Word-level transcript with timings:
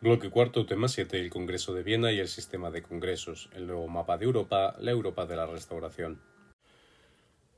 Bloque 0.00 0.30
cuarto, 0.30 0.66
tema 0.66 0.88
7, 0.88 1.20
el 1.20 1.30
Congreso 1.30 1.74
de 1.74 1.82
Viena 1.82 2.12
y 2.12 2.18
el 2.18 2.28
sistema 2.28 2.70
de 2.70 2.82
congresos, 2.82 3.50
el 3.52 3.66
nuevo 3.66 3.88
mapa 3.88 4.18
de 4.18 4.24
Europa, 4.24 4.76
la 4.80 4.90
Europa 4.90 5.26
de 5.26 5.36
la 5.36 5.46
Restauración. 5.46 6.20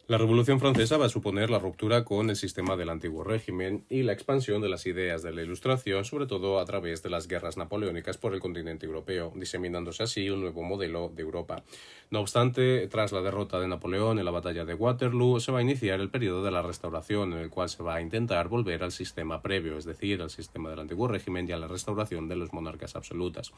La 0.07 0.19
Revolución 0.19 0.61
Francesa 0.61 0.99
va 0.99 1.07
a 1.07 1.09
suponer 1.09 1.49
la 1.49 1.59
ruptura 1.59 2.05
con 2.05 2.29
el 2.29 2.37
sistema 2.37 2.77
del 2.77 2.91
antiguo 2.91 3.25
régimen 3.25 3.87
y 3.89 4.03
la 4.03 4.13
expansión 4.13 4.61
de 4.61 4.69
las 4.69 4.85
ideas 4.85 5.23
de 5.23 5.33
la 5.33 5.41
Ilustración, 5.41 6.05
sobre 6.05 6.27
todo 6.27 6.61
a 6.61 6.65
través 6.67 7.03
de 7.03 7.09
las 7.09 7.27
guerras 7.27 7.57
napoleónicas 7.57 8.19
por 8.19 8.35
el 8.35 8.41
continente 8.41 8.85
europeo, 8.85 9.33
diseminándose 9.35 10.03
así 10.03 10.29
un 10.29 10.43
nuevo 10.43 10.63
modelo 10.63 11.09
de 11.09 11.23
Europa. 11.23 11.65
No 12.11 12.21
obstante, 12.21 12.87
tras 12.89 13.13
la 13.13 13.23
derrota 13.23 13.59
de 13.59 13.67
Napoleón 13.67 14.19
en 14.19 14.27
la 14.27 14.31
batalla 14.31 14.67
de 14.67 14.75
Waterloo, 14.75 15.41
se 15.41 15.53
va 15.53 15.61
a 15.61 15.63
iniciar 15.63 15.99
el 16.01 16.11
periodo 16.11 16.45
de 16.45 16.51
la 16.51 16.61
Restauración, 16.61 17.33
en 17.33 17.39
el 17.39 17.49
cual 17.49 17.71
se 17.71 17.83
va 17.83 17.95
a 17.95 18.03
intentar 18.03 18.49
volver 18.49 18.85
al 18.85 18.93
sistema 18.93 19.41
previo, 19.41 19.79
es 19.79 19.87
decir, 19.87 20.21
al 20.21 20.29
sistema 20.29 20.69
del 20.69 20.81
antiguo 20.81 21.09
régimen 21.09 21.49
y 21.49 21.53
a 21.53 21.57
la 21.57 21.67
restauración 21.67 22.29
de 22.29 22.37
los 22.37 22.53
monarcas 22.53 22.95
absolutas. 22.95 23.53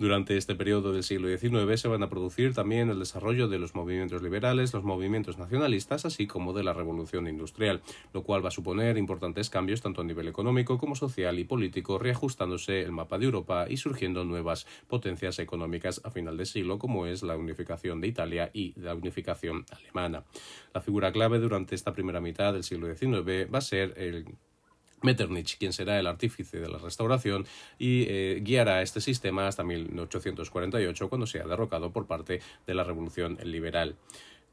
Durante 0.00 0.36
este 0.36 0.56
periodo 0.56 0.92
del 0.92 1.04
siglo 1.04 1.28
XIX 1.28 1.80
se 1.80 1.86
van 1.86 2.02
a 2.02 2.10
producir 2.10 2.52
también 2.52 2.90
el 2.90 2.98
desarrollo 2.98 3.46
de 3.46 3.60
los 3.60 3.76
movimientos 3.76 4.22
liberales, 4.22 4.74
los 4.74 4.82
movimientos 4.82 5.38
nacionalistas, 5.38 5.83
así 5.90 6.26
como 6.26 6.52
de 6.52 6.64
la 6.64 6.72
revolución 6.72 7.28
industrial, 7.28 7.82
lo 8.12 8.22
cual 8.22 8.44
va 8.44 8.48
a 8.48 8.52
suponer 8.52 8.96
importantes 8.96 9.50
cambios 9.50 9.82
tanto 9.82 10.00
a 10.00 10.04
nivel 10.04 10.28
económico 10.28 10.78
como 10.78 10.96
social 10.96 11.38
y 11.38 11.44
político, 11.44 11.98
reajustándose 11.98 12.82
el 12.82 12.92
mapa 12.92 13.18
de 13.18 13.26
Europa 13.26 13.66
y 13.68 13.76
surgiendo 13.76 14.24
nuevas 14.24 14.66
potencias 14.88 15.38
económicas 15.38 16.00
a 16.04 16.10
final 16.10 16.36
de 16.36 16.46
siglo, 16.46 16.78
como 16.78 17.06
es 17.06 17.22
la 17.22 17.36
unificación 17.36 18.00
de 18.00 18.08
Italia 18.08 18.50
y 18.52 18.72
la 18.80 18.94
unificación 18.94 19.66
alemana. 19.70 20.24
La 20.72 20.80
figura 20.80 21.12
clave 21.12 21.38
durante 21.38 21.74
esta 21.74 21.92
primera 21.92 22.20
mitad 22.20 22.52
del 22.52 22.64
siglo 22.64 22.86
XIX 22.86 23.52
va 23.52 23.58
a 23.58 23.60
ser 23.60 23.94
el 23.96 24.26
Metternich, 25.04 25.58
quien 25.58 25.72
será 25.72 26.00
el 26.00 26.06
artífice 26.06 26.58
de 26.58 26.68
la 26.68 26.78
restauración 26.78 27.46
y 27.78 28.06
eh, 28.08 28.40
guiará 28.42 28.82
este 28.82 29.00
sistema 29.00 29.46
hasta 29.46 29.62
1848, 29.62 31.08
cuando 31.08 31.26
sea 31.26 31.46
derrocado 31.46 31.92
por 31.92 32.06
parte 32.06 32.40
de 32.66 32.74
la 32.74 32.84
Revolución 32.84 33.38
Liberal. 33.44 33.96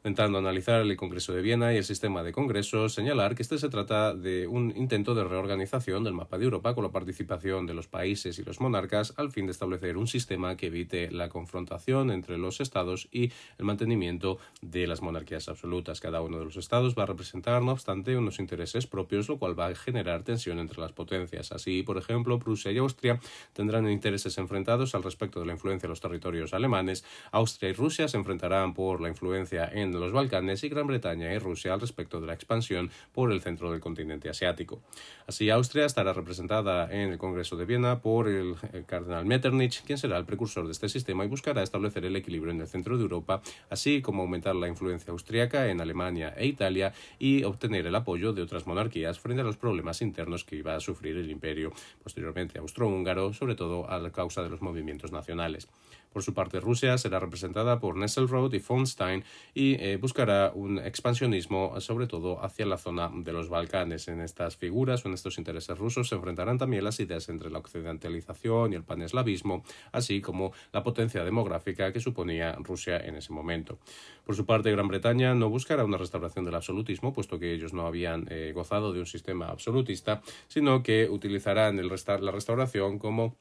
Intentando 0.04 0.40
analizar 0.40 0.82
el 0.82 0.98
Congreso 0.98 1.32
de 1.32 1.44
Viena 1.44 1.76
y 1.76 1.78
el 1.78 1.84
sistema 1.84 2.24
de 2.24 2.32
congresos, 2.32 2.96
señalar 2.96 3.36
que 3.36 3.44
este 3.44 3.60
se 3.60 3.70
trata 3.70 4.16
de 4.16 4.48
un 4.48 4.74
intento 4.76 5.14
de 5.14 5.24
reorganización 5.24 6.04
del 6.04 6.16
mapa 6.16 6.40
de 6.40 6.46
Europa 6.46 6.74
con 6.74 6.84
la 6.84 6.90
participación 6.90 7.68
de 7.68 7.76
los 7.76 7.88
países 7.88 8.40
y 8.40 8.44
los 8.44 8.60
monarcas 8.60 9.14
al 9.18 9.30
fin 9.30 9.46
de 9.46 9.52
establecer 9.52 9.98
un 9.98 10.08
sistema 10.08 10.58
que 10.58 10.66
evite 10.66 11.12
la 11.12 11.30
confrontación 11.30 12.10
entre 12.10 12.40
los 12.40 12.62
estados 12.62 13.10
y 13.12 13.32
el 13.60 13.66
mantenimiento 13.66 14.40
de 14.64 14.88
las 14.88 15.04
monarquías 15.04 15.48
absolutas. 15.50 16.00
Cada 16.02 16.22
uno 16.22 16.40
de 16.40 16.46
los 16.46 16.58
estados 16.58 16.96
va 16.98 17.04
a 17.04 17.06
representar, 17.06 17.62
no 17.62 17.74
obstante, 17.74 18.18
unos 18.18 18.40
intereses 18.40 18.88
propios, 18.88 19.30
lo 19.30 19.38
cual 19.38 19.60
va 19.60 19.68
a 19.68 19.76
generar 19.76 20.24
tensión 20.24 20.58
entre 20.58 20.82
las 20.82 20.94
potencias. 20.94 21.52
Así, 21.52 21.84
por 21.84 22.00
ejemplo, 22.00 22.40
Prusia 22.40 22.72
y 22.72 22.80
Austria 22.80 23.20
tendrán 23.54 23.88
intereses 23.88 24.36
enfrentados 24.40 24.96
al 24.96 25.04
respecto 25.04 25.40
de 25.40 25.46
la 25.46 25.54
influencia 25.54 25.86
de 25.86 25.92
los 25.92 26.02
territorios 26.02 26.56
alemanes. 26.56 27.06
Austria 27.32 27.70
y 27.70 27.74
Rusia 27.74 28.08
se 28.08 28.18
enfrentarán 28.18 28.74
por 28.74 29.00
la 29.00 29.08
influencia 29.08 29.70
en 29.72 29.91
de 29.92 30.00
los 30.00 30.12
Balcanes 30.12 30.64
y 30.64 30.70
Gran 30.70 30.88
Bretaña 30.88 31.34
y 31.34 31.40
Rusia 31.40 31.74
al 31.74 31.82
respecto 31.82 32.22
de 32.22 32.28
la 32.28 32.34
expansión 32.34 32.90
por 33.14 33.32
el 33.32 33.42
centro 33.42 33.72
del 33.72 33.80
continente 33.80 34.30
asiático. 34.30 34.82
Así, 35.28 35.50
Austria 35.50 35.86
estará 35.86 36.14
representada 36.14 36.92
en 36.92 37.12
el 37.12 37.18
Congreso 37.18 37.56
de 37.56 37.66
Viena 37.66 38.02
por 38.02 38.28
el, 38.28 38.56
cardenal 38.86 39.26
Metternich, 39.26 39.84
quien 39.84 39.98
será 39.98 40.18
el 40.18 40.26
precursor 40.26 40.66
de 40.66 40.72
este 40.72 40.90
sistema 40.90 41.26
y 41.26 41.28
buscará 41.28 41.64
establecer 41.64 42.06
el 42.06 42.16
equilibrio 42.16 42.54
en 42.54 42.62
el 42.62 42.68
centro 42.68 42.98
de 42.98 43.04
Europa, 43.04 43.42
así 43.70 44.02
como 44.02 44.24
aumentar 44.24 44.56
la 44.56 44.68
influencia 44.68 45.12
austriaca 45.12 45.70
en 45.70 45.82
Alemania 45.82 46.34
e 46.38 46.46
Italia 46.46 46.94
y 47.20 47.44
obtener 47.44 47.88
el 47.88 47.96
apoyo 47.96 48.34
de 48.34 48.42
otras 48.42 48.68
monarquías 48.68 49.20
frente 49.20 49.42
a 49.42 49.46
los 49.46 49.58
problemas 49.58 50.02
internos 50.02 50.44
que 50.44 50.58
iba 50.58 50.76
a 50.76 50.80
sufrir 50.80 51.18
el 51.18 51.32
imperio 51.32 51.72
posteriormente 52.04 52.60
austrohúngaro, 52.60 53.34
sobre 53.34 53.56
todo 53.56 53.90
a 53.90 54.12
causa 54.12 54.44
de 54.44 54.50
los 54.50 54.62
movimientos 54.62 55.12
nacionales. 55.12 55.68
Por 56.12 56.24
su 56.24 56.34
parte, 56.34 56.60
Rusia 56.60 56.98
será 56.98 57.20
representada 57.20 57.80
por 57.80 57.96
Nesselrode 57.96 58.58
y 58.58 58.60
von 58.60 58.86
Stein 58.86 59.24
y 59.54 59.76
eh, 59.76 59.98
buscará 59.98 60.52
un 60.54 60.78
expansionismo, 60.80 61.80
sobre 61.80 62.08
todo 62.08 62.44
hacia 62.44 62.66
la 62.66 62.78
zona 62.78 63.10
de 63.14 63.32
los 63.32 63.48
Balcanes. 63.48 64.10
En 64.10 64.20
estas 64.20 64.58
figuras 64.58 65.06
o 65.06 65.08
en 65.08 65.14
estos 65.14 65.38
intereses 65.38 65.78
rusos 65.78 66.10
se 66.10 66.16
enfrentarán 66.16 66.58
también 66.58 66.84
las 66.84 67.00
ideas 67.00 67.30
entre 67.30 67.50
la 67.50 67.60
occidentalización 67.60 68.74
y 68.74 68.76
el 68.76 68.84
paneslavismo, 68.84 69.64
así 69.94 70.20
como 70.20 70.52
la 70.74 70.84
potencia 70.84 71.24
demográfica 71.24 71.94
que 71.94 72.02
suponía 72.02 72.58
Rusia 72.60 72.98
en 72.98 73.16
ese 73.16 73.32
momento. 73.32 73.80
Por 74.26 74.36
su 74.36 74.46
parte, 74.46 74.72
Gran 74.72 74.90
Bretaña 74.90 75.34
no 75.34 75.50
buscará 75.50 75.86
una 75.86 75.98
restauración 75.98 76.44
del 76.44 76.56
absolutismo, 76.56 77.14
puesto 77.14 77.40
que 77.40 77.54
ellos 77.54 77.74
no 77.74 77.88
habían 77.88 78.28
eh, 78.30 78.52
gozado 78.54 78.92
de 78.92 79.00
un 79.00 79.06
sistema 79.06 79.48
absolutista, 79.48 80.22
sino 80.48 80.84
que 80.84 81.10
utilizarán 81.10 81.78
la 81.78 82.32
restauración 82.32 83.00
como 83.00 83.38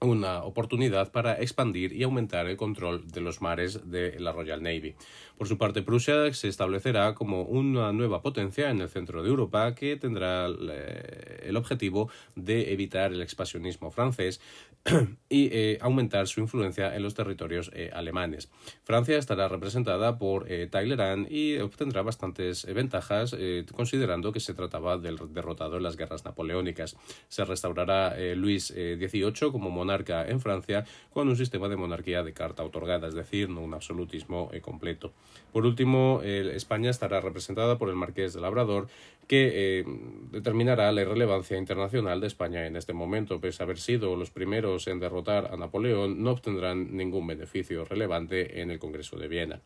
una 0.00 0.42
oportunidad 0.44 1.10
para 1.10 1.40
expandir 1.40 1.92
y 1.92 2.02
aumentar 2.02 2.46
el 2.46 2.56
control 2.56 3.10
de 3.10 3.20
los 3.22 3.40
mares 3.40 3.90
de 3.90 4.20
la 4.20 4.32
Royal 4.32 4.62
Navy. 4.62 4.94
Por 5.38 5.48
su 5.48 5.56
parte, 5.56 5.82
Prusia 5.82 6.32
se 6.34 6.48
establecerá 6.48 7.14
como 7.14 7.42
una 7.42 7.92
nueva 7.92 8.20
potencia 8.20 8.70
en 8.70 8.80
el 8.80 8.90
centro 8.90 9.22
de 9.22 9.30
Europa 9.30 9.74
que 9.74 9.96
tendrá 9.96 10.48
eh, 10.48 11.44
el 11.44 11.56
objetivo 11.56 12.10
de 12.34 12.72
evitar 12.72 13.12
el 13.12 13.22
expansionismo 13.22 13.90
francés 13.90 14.40
y 15.28 15.48
eh, 15.52 15.78
aumentar 15.80 16.28
su 16.28 16.40
influencia 16.40 16.94
en 16.94 17.02
los 17.02 17.14
territorios 17.14 17.70
eh, 17.74 17.90
alemanes. 17.92 18.48
Francia 18.84 19.18
estará 19.18 19.48
representada 19.48 20.18
por 20.18 20.46
Talleyrand 20.70 21.30
y 21.30 21.58
obtendrá 21.58 22.02
bastantes 22.02 22.64
ventajas 22.72 23.36
considerando 23.72 24.32
que 24.32 24.40
se 24.40 24.54
trataba 24.54 24.96
del 24.96 25.18
derrotado 25.32 25.76
en 25.76 25.82
las 25.82 25.96
guerras 25.96 26.24
napoleónicas. 26.24 26.96
Se 27.28 27.44
restaurará 27.44 28.16
Luis 28.34 28.68
XVIII 28.68 29.50
como 29.50 29.70
monarca 29.70 30.26
en 30.26 30.40
Francia 30.40 30.84
con 31.10 31.28
un 31.28 31.36
sistema 31.36 31.68
de 31.68 31.76
monarquía 31.76 32.22
de 32.22 32.32
carta 32.32 32.62
otorgada, 32.62 33.08
es 33.08 33.14
decir, 33.14 33.48
no 33.48 33.62
un 33.62 33.74
absolutismo 33.74 34.50
completo. 34.62 35.12
Por 35.52 35.66
último, 35.66 36.20
España 36.22 36.90
estará 36.90 37.20
representada 37.20 37.78
por 37.78 37.88
el 37.88 37.96
Marqués 37.96 38.34
de 38.34 38.40
Labrador, 38.40 38.88
que 39.26 39.80
eh, 39.80 39.84
determinará 40.30 40.90
la 40.92 41.02
irrelevancia 41.02 41.58
internacional 41.58 42.20
de 42.20 42.26
España 42.26 42.66
en 42.66 42.76
este 42.76 42.92
momento. 42.92 43.40
Pese 43.40 43.62
a 43.62 43.64
haber 43.64 43.78
sido 43.78 44.16
los 44.16 44.30
primeros 44.30 44.86
en 44.86 45.00
derrotar 45.00 45.52
a 45.52 45.56
Napoleón, 45.56 46.22
no 46.22 46.30
obtendrán 46.30 46.96
ningún 46.96 47.26
beneficio 47.26 47.84
relevante 47.84 48.60
en 48.60 48.70
el 48.70 48.78
Congreso 48.78 49.16
de 49.16 49.28
Viena. 49.28 49.60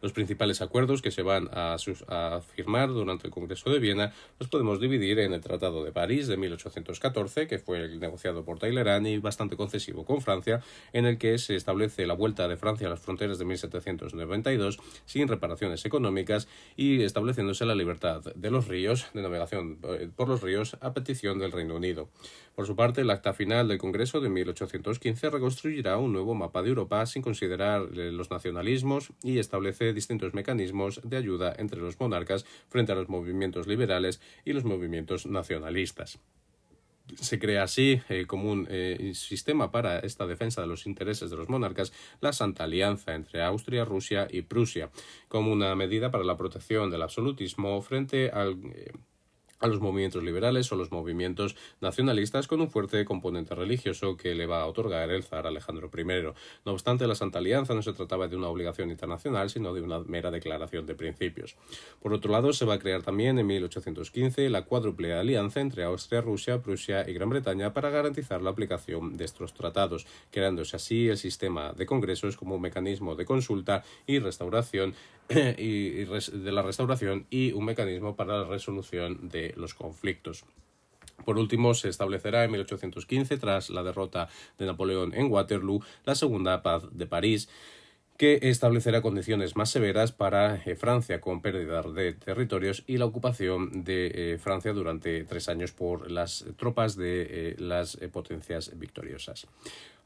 Los 0.00 0.12
principales 0.12 0.62
acuerdos 0.62 1.02
que 1.02 1.10
se 1.10 1.22
van 1.22 1.48
a, 1.52 1.76
firmar 2.54 2.88
durante 2.88 3.26
el 3.26 3.32
Congreso 3.32 3.70
de 3.70 3.78
Viena 3.78 4.12
los 4.38 4.48
podemos 4.48 4.80
dividir 4.80 5.18
en 5.18 5.32
el 5.32 5.40
Tratado 5.40 5.84
de 5.84 5.92
París 5.92 6.26
de 6.26 6.36
1814, 6.36 7.46
que 7.46 7.58
fue 7.58 7.82
el 7.82 8.00
negociado 8.00 8.44
por 8.44 8.58
Talleyrand 8.58 9.06
y 9.06 9.18
bastante 9.18 9.56
concesivo 9.56 10.04
con 10.04 10.20
Francia, 10.20 10.62
en 10.92 11.06
el 11.06 11.18
que 11.18 11.38
se 11.38 11.56
establece 11.56 12.06
la 12.06 12.14
vuelta 12.14 12.48
de 12.48 12.56
Francia 12.56 12.86
a 12.86 12.90
las 12.90 13.00
fronteras 13.00 13.38
de 13.38 13.44
1792 13.44 14.78
sin 15.04 15.28
reparaciones 15.28 15.84
económicas 15.84 16.48
y 16.76 17.02
estableciéndose 17.02 17.64
la 17.64 17.74
libertad 17.74 18.22
de 18.34 18.50
los 18.50 18.68
ríos, 18.68 19.06
de 19.14 19.22
navegación 19.22 19.78
eh, 19.84 20.08
por 20.14 20.28
los 20.28 20.42
ríos, 20.42 20.76
a 20.80 20.92
petición 20.92 21.38
del 21.38 21.52
Reino 21.52 21.76
Unido. 21.76 22.08
Por 22.54 22.66
su 22.66 22.76
parte, 22.76 23.00
el 23.00 23.10
acta 23.10 23.32
final 23.32 23.68
del 23.68 23.78
Congreso 23.78 24.20
de 24.20 24.28
1815 24.28 25.30
reconstruirá 25.30 25.98
un 25.98 26.12
nuevo 26.12 26.34
mapa 26.34 26.62
de 26.62 26.68
Europa 26.68 27.04
sin 27.06 27.20
considerar 27.20 27.88
eh, 27.94 28.12
los 28.12 28.30
nacionalismos 28.30 29.12
y 29.22 29.38
establece 29.38 29.83
distintos 29.92 30.34
mecanismos 30.34 31.00
de 31.04 31.16
ayuda 31.16 31.54
entre 31.58 31.80
los 31.80 31.98
monarcas 32.00 32.44
frente 32.68 32.92
a 32.92 32.94
los 32.94 33.08
movimientos 33.08 33.66
liberales 33.66 34.20
y 34.44 34.52
los 34.52 34.64
movimientos 34.64 35.26
nacionalistas. 35.26 36.18
Se 37.20 37.38
crea 37.38 37.64
así 37.64 38.00
eh, 38.08 38.24
como 38.26 38.50
un 38.50 38.66
eh, 38.70 39.12
sistema 39.14 39.70
para 39.70 39.98
esta 39.98 40.26
defensa 40.26 40.62
de 40.62 40.66
los 40.66 40.86
intereses 40.86 41.28
de 41.28 41.36
los 41.36 41.50
monarcas 41.50 41.92
la 42.22 42.32
Santa 42.32 42.64
Alianza 42.64 43.14
entre 43.14 43.42
Austria, 43.42 43.84
Rusia 43.84 44.26
y 44.30 44.40
Prusia, 44.40 44.90
como 45.28 45.52
una 45.52 45.74
medida 45.76 46.10
para 46.10 46.24
la 46.24 46.38
protección 46.38 46.90
del 46.90 47.02
absolutismo 47.02 47.82
frente 47.82 48.30
al 48.30 48.56
a 49.60 49.66
los 49.66 49.80
movimientos 49.80 50.22
liberales 50.22 50.70
o 50.72 50.76
los 50.76 50.90
movimientos 50.90 51.56
nacionalistas 51.80 52.46
con 52.46 52.60
un 52.60 52.70
fuerte 52.70 53.04
componente 53.04 53.54
religioso 53.54 54.16
que 54.16 54.34
le 54.34 54.46
va 54.46 54.62
a 54.62 54.66
otorgar 54.66 55.10
el 55.10 55.22
zar 55.22 55.46
Alejandro 55.46 55.90
I. 55.96 56.04
No 56.64 56.72
obstante, 56.72 57.06
la 57.06 57.14
Santa 57.14 57.38
Alianza 57.38 57.74
no 57.74 57.82
se 57.82 57.92
trataba 57.92 58.28
de 58.28 58.36
una 58.36 58.48
obligación 58.48 58.90
internacional, 58.90 59.50
sino 59.50 59.72
de 59.72 59.80
una 59.80 60.00
mera 60.00 60.30
declaración 60.30 60.86
de 60.86 60.94
principios. 60.94 61.56
Por 62.02 62.12
otro 62.12 62.30
lado, 62.32 62.52
se 62.52 62.64
va 62.64 62.74
a 62.74 62.78
crear 62.78 63.02
también 63.02 63.38
en 63.38 63.46
1815 63.46 64.50
la 64.50 64.64
cuádruple 64.64 65.14
alianza 65.14 65.60
entre 65.60 65.84
Austria, 65.84 66.20
Rusia, 66.20 66.60
Prusia 66.60 67.08
y 67.08 67.12
Gran 67.12 67.30
Bretaña 67.30 67.72
para 67.72 67.90
garantizar 67.90 68.42
la 68.42 68.50
aplicación 68.50 69.16
de 69.16 69.24
estos 69.24 69.54
tratados, 69.54 70.06
creándose 70.30 70.76
así 70.76 71.08
el 71.08 71.18
sistema 71.18 71.72
de 71.72 71.86
congresos 71.86 72.36
como 72.36 72.56
un 72.56 72.62
mecanismo 72.62 73.14
de 73.14 73.24
consulta 73.24 73.84
y 74.06 74.18
restauración 74.18 74.94
y, 75.58 76.04
de 76.04 76.52
la 76.52 76.62
restauración 76.62 77.26
y 77.30 77.52
un 77.52 77.64
mecanismo 77.64 78.16
para 78.16 78.38
la 78.40 78.44
resolución 78.44 79.28
de 79.28 79.54
los 79.56 79.74
conflictos. 79.74 80.44
Por 81.24 81.38
último, 81.38 81.74
se 81.74 81.88
establecerá 81.88 82.44
en 82.44 82.50
1815, 82.50 83.38
tras 83.38 83.70
la 83.70 83.82
derrota 83.82 84.28
de 84.58 84.66
Napoleón 84.66 85.14
en 85.14 85.30
Waterloo, 85.30 85.82
la 86.04 86.14
Segunda 86.14 86.62
Paz 86.62 86.82
de 86.90 87.06
París, 87.06 87.48
que 88.16 88.38
establecerá 88.42 89.02
condiciones 89.02 89.56
más 89.56 89.70
severas 89.70 90.12
para 90.12 90.56
eh, 90.56 90.76
Francia 90.76 91.20
con 91.20 91.40
pérdida 91.40 91.82
de 91.82 92.12
territorios 92.12 92.84
y 92.86 92.98
la 92.98 93.06
ocupación 93.06 93.84
de 93.84 94.34
eh, 94.34 94.38
Francia 94.38 94.72
durante 94.72 95.24
tres 95.24 95.48
años 95.48 95.72
por 95.72 96.10
las 96.10 96.44
tropas 96.56 96.96
de 96.96 97.26
eh, 97.28 97.56
las 97.58 97.96
potencias 98.12 98.78
victoriosas. 98.78 99.46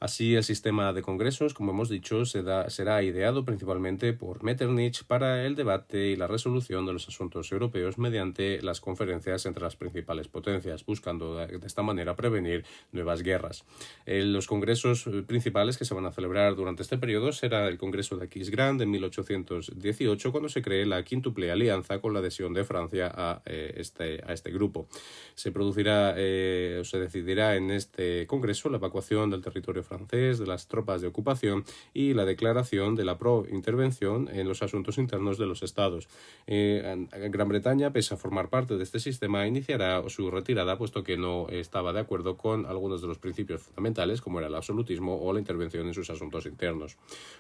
Así, 0.01 0.37
el 0.37 0.45
sistema 0.45 0.93
de 0.93 1.03
congresos, 1.03 1.55
como 1.55 1.73
hemos 1.73 1.89
dicho, 1.89 2.25
será 2.25 3.03
ideado 3.03 3.45
principalmente 3.45 4.13
por 4.13 4.45
Metternich 4.45 5.05
para 5.05 5.45
el 5.45 5.57
debate 5.57 6.09
y 6.11 6.17
la 6.17 6.29
resolución 6.29 6.87
de 6.87 6.93
los 6.93 7.09
asuntos 7.09 7.51
europeos 7.51 7.99
mediante 7.99 8.63
las 8.63 8.81
conferencias 8.81 9.45
entre 9.47 9.65
las 9.65 9.75
principales 9.75 10.29
potencias, 10.29 10.87
buscando 10.87 11.35
de 11.35 11.67
esta 11.67 11.83
manera 11.83 12.15
prevenir 12.15 12.65
nuevas 12.93 13.23
guerras. 13.23 13.65
los 14.07 14.47
congresos 14.47 15.09
principales 15.27 15.77
que 15.77 15.85
se 15.85 15.95
van 15.95 16.07
a 16.07 16.13
celebrar 16.13 16.55
durante 16.55 16.83
este 16.83 16.97
periodo 16.97 17.33
será 17.33 17.67
el 17.67 17.77
Congreso 17.77 18.17
de 18.17 18.27
Aquisgrán 18.27 18.81
en 18.81 18.91
1818, 18.91 20.31
cuando 20.31 20.49
se 20.49 20.63
cree 20.63 20.87
la 20.87 21.03
quíntuple 21.03 21.51
alianza 21.51 22.01
con 22.01 22.13
la 22.13 22.21
adhesión 22.21 22.55
de 22.55 22.65
Francia 22.65 23.11
a, 23.13 23.43
eh, 23.47 23.75
este, 23.77 24.23
a 24.25 24.33
este 24.33 24.53
grupo. 24.53 24.89
Se 25.35 25.51
producirá 25.51 26.15
eh, 26.17 26.79
o 26.81 26.85
se 26.85 27.01
decidirá 27.01 27.57
en 27.57 27.71
este 27.73 28.27
Congreso 28.27 28.69
la 28.69 28.77
evacuación 28.77 29.31
del 29.31 29.43
territorio 29.43 29.83
francés 29.89 30.39
de 30.39 30.47
las 30.47 30.69
tropas 30.69 31.01
de 31.01 31.09
ocupación 31.09 31.65
y 31.93 32.15
la 32.15 32.25
declaración 32.25 32.95
de 32.95 33.05
la 33.05 33.19
pro-intervención 33.19 34.29
en 34.33 34.47
los 34.47 34.63
asuntos 34.63 34.99
internos 34.99 35.39
de 35.39 35.47
los 35.47 35.63
estados. 35.63 36.09
Eh, 36.47 37.07
Gran 37.31 37.49
Bretaña, 37.49 37.93
pese 37.93 38.15
a 38.15 38.17
formar 38.17 38.49
parte 38.49 38.77
de 38.77 38.85
este 38.85 39.01
sistema, 39.01 39.47
iniciará 39.47 40.03
su 40.09 40.31
retirada 40.31 40.79
puesto 40.79 41.03
que 41.03 41.17
no 41.17 41.49
estaba 41.49 41.93
de 41.93 42.01
acuerdo 42.01 42.37
con 42.37 42.67
algunos 42.67 43.01
de 43.01 43.09
los 43.09 43.19
principios 43.19 43.63
fundamentales, 43.63 44.21
como 44.21 44.39
era 44.39 44.49
el 44.49 44.55
absolutismo 44.55 45.21
o 45.21 45.33
la 45.33 45.41
intervención 45.41 45.87
en 45.87 45.95
sus 45.95 46.11
asuntos 46.11 46.47
internos. 46.47 46.97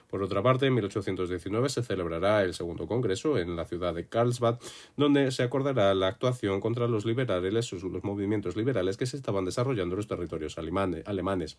Por 0.09 0.23
otra 0.23 0.43
parte, 0.43 0.67
en 0.67 0.75
1819 0.75 1.69
se 1.69 1.83
celebrará 1.83 2.43
el 2.43 2.55
segundo 2.55 2.87
congreso 2.87 3.39
en 3.39 3.57
la 3.57 3.65
ciudad 3.65 3.95
de 3.95 4.07
Karlsbad, 4.07 4.59
donde 4.97 5.31
se 5.31 5.43
acordará 5.43 5.95
la 5.95 6.09
actuación 6.09 6.61
contra 6.61 6.89
los 6.89 7.05
liberales, 7.05 7.73
los 7.73 8.05
movimientos 8.05 8.57
liberales 8.57 8.97
que 8.97 9.07
se 9.07 9.17
estaban 9.17 9.45
desarrollando 9.45 9.95
en 9.95 9.99
los 9.99 10.07
territorios 10.07 10.59
alemanes 10.59 11.59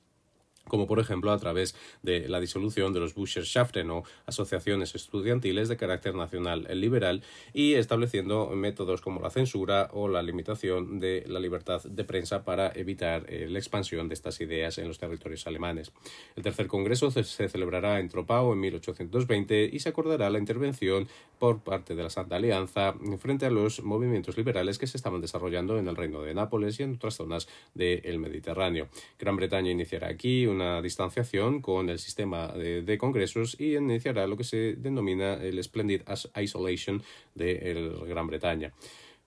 como 0.69 0.87
por 0.87 0.99
ejemplo 0.99 1.33
a 1.33 1.37
través 1.37 1.75
de 2.01 2.29
la 2.29 2.39
disolución 2.39 2.93
de 2.93 3.01
los 3.01 3.13
Buscherschaften 3.13 3.91
o 3.91 4.03
asociaciones 4.25 4.95
estudiantiles 4.95 5.67
de 5.67 5.75
carácter 5.75 6.15
nacional 6.15 6.65
liberal 6.79 7.21
y 7.53 7.73
estableciendo 7.73 8.49
métodos 8.51 9.01
como 9.01 9.19
la 9.19 9.29
censura 9.29 9.89
o 9.91 10.07
la 10.07 10.23
limitación 10.23 10.99
de 10.99 11.25
la 11.27 11.39
libertad 11.39 11.83
de 11.83 12.03
prensa 12.05 12.43
para 12.43 12.71
evitar 12.73 13.25
eh, 13.27 13.47
la 13.49 13.59
expansión 13.59 14.07
de 14.07 14.13
estas 14.13 14.39
ideas 14.39 14.77
en 14.77 14.87
los 14.87 14.99
territorios 14.99 15.45
alemanes. 15.47 15.91
El 16.35 16.43
tercer 16.43 16.67
congreso 16.67 17.11
se 17.11 17.49
celebrará 17.49 17.99
en 17.99 18.09
Tropau 18.09 18.53
en 18.53 18.59
1820 18.59 19.69
y 19.73 19.79
se 19.79 19.89
acordará 19.89 20.29
la 20.29 20.39
intervención 20.39 21.07
por 21.39 21.59
parte 21.59 21.95
de 21.95 22.03
la 22.03 22.09
Santa 22.09 22.35
Alianza 22.35 22.93
frente 23.17 23.45
a 23.45 23.49
los 23.49 23.83
movimientos 23.83 24.37
liberales 24.37 24.77
que 24.77 24.87
se 24.87 24.97
estaban 24.97 25.21
desarrollando 25.21 25.77
en 25.77 25.87
el 25.87 25.95
Reino 25.95 26.21
de 26.21 26.33
Nápoles 26.33 26.79
y 26.79 26.83
en 26.83 26.95
otras 26.95 27.15
zonas 27.15 27.47
del 27.73 28.19
Mediterráneo. 28.19 28.89
Gran 29.17 29.35
Bretaña 29.35 29.71
iniciará 29.71 30.07
aquí 30.07 30.45
un 30.45 30.58
una 30.59 30.81
distanciación 30.81 31.61
con 31.61 31.89
el 31.89 31.99
sistema 31.99 32.47
de, 32.49 32.97
congresos 32.97 33.55
y 33.59 33.77
iniciará 33.77 34.27
lo 34.27 34.35
que 34.35 34.43
se 34.43 34.75
denomina 34.75 35.35
el 35.35 35.63
Splendid 35.63 36.01
Isolation 36.35 37.01
de 37.33 37.93
Gran 38.07 38.27
Bretaña. 38.27 38.73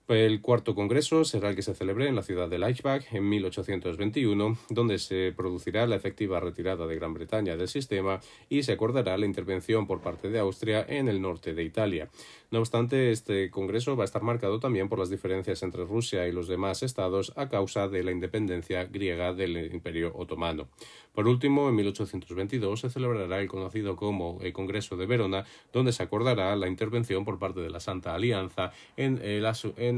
El 0.09 0.41
cuarto 0.41 0.75
congreso 0.75 1.23
será 1.23 1.49
el 1.49 1.55
que 1.55 1.61
se 1.61 1.73
celebre 1.73 2.09
en 2.09 2.15
la 2.15 2.23
ciudad 2.23 2.49
de 2.49 2.59
Leipzig 2.59 3.07
en 3.13 3.29
1821, 3.29 4.57
donde 4.69 4.99
se 4.99 5.31
producirá 5.31 5.87
la 5.87 5.95
efectiva 5.95 6.41
retirada 6.41 6.85
de 6.85 6.95
Gran 6.95 7.13
Bretaña 7.13 7.55
del 7.55 7.69
sistema 7.69 8.19
y 8.49 8.63
se 8.63 8.73
acordará 8.73 9.17
la 9.17 9.25
intervención 9.25 9.87
por 9.87 10.01
parte 10.01 10.29
de 10.29 10.39
Austria 10.39 10.85
en 10.89 11.07
el 11.07 11.21
norte 11.21 11.53
de 11.53 11.63
Italia. 11.63 12.09
No 12.51 12.59
obstante, 12.59 13.11
este 13.11 13.49
congreso 13.49 13.95
va 13.95 14.03
a 14.03 14.05
estar 14.05 14.23
marcado 14.23 14.59
también 14.59 14.89
por 14.89 14.99
las 14.99 15.09
diferencias 15.09 15.63
entre 15.63 15.85
Rusia 15.85 16.27
y 16.27 16.33
los 16.33 16.49
demás 16.49 16.83
estados 16.83 17.31
a 17.37 17.47
causa 17.47 17.87
de 17.87 18.03
la 18.03 18.11
independencia 18.11 18.83
griega 18.83 19.33
del 19.33 19.73
Imperio 19.73 20.11
Otomano. 20.15 20.67
Por 21.13 21.27
último, 21.27 21.69
en 21.69 21.75
1822 21.75 22.81
se 22.81 22.89
celebrará 22.89 23.39
el 23.39 23.47
conocido 23.47 23.95
como 23.95 24.39
el 24.41 24.51
Congreso 24.51 24.97
de 24.97 25.05
Verona, 25.05 25.45
donde 25.71 25.93
se 25.93 26.03
acordará 26.03 26.55
la 26.55 26.67
intervención 26.67 27.23
por 27.23 27.39
parte 27.39 27.61
de 27.61 27.69
la 27.69 27.79
Santa 27.79 28.13
Alianza 28.15 28.71
en 28.97 29.19
el, 29.23 29.45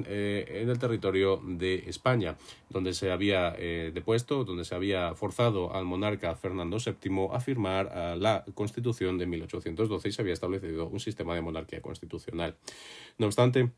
eh, 0.08 0.62
en, 0.62 0.70
el 0.70 0.80
territorio 0.80 1.40
de 1.46 1.84
España, 1.88 2.36
donde 2.70 2.94
se 2.94 3.12
había 3.12 3.56
eh, 3.58 3.92
depuesto, 3.94 4.44
donde 4.44 4.66
se 4.66 4.76
había 4.76 5.16
forzado 5.16 5.74
al 5.74 5.86
monarca 5.86 6.36
Fernando 6.36 6.78
VII 6.78 7.30
a 7.32 7.40
firmar 7.40 8.18
la 8.18 8.44
Constitución 8.54 9.18
de 9.18 9.28
1812 9.28 10.10
y 10.10 10.12
se 10.12 10.22
había 10.22 10.34
establecido 10.34 10.88
un 10.88 11.00
sistema 11.00 11.36
de 11.36 11.42
monarquía 11.42 11.82
constitucional. 11.82 12.56
No 13.18 13.28
obstante, 13.28 13.72